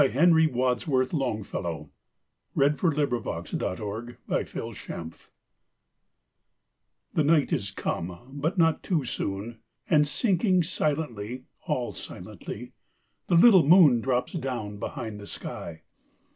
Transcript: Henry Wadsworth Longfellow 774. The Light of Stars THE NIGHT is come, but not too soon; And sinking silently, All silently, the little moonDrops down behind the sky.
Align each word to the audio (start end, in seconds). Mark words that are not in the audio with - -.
Henry 0.01 0.47
Wadsworth 0.47 1.13
Longfellow 1.13 1.91
774. 2.55 3.01
The 3.05 4.15
Light 4.27 4.55
of 4.55 4.75
Stars 4.75 5.13
THE 7.13 7.23
NIGHT 7.23 7.53
is 7.53 7.69
come, 7.69 8.19
but 8.31 8.57
not 8.57 8.81
too 8.81 9.05
soon; 9.05 9.59
And 9.87 10.07
sinking 10.07 10.63
silently, 10.63 11.43
All 11.67 11.93
silently, 11.93 12.73
the 13.27 13.35
little 13.35 13.61
moonDrops 13.61 14.33
down 14.41 14.77
behind 14.79 15.19
the 15.19 15.27
sky. 15.27 15.83